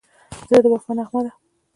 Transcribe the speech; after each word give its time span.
زړه 0.49 0.59
د 0.63 0.65
وفا 0.73 0.91
نغمه 0.97 1.21
ده. 1.25 1.31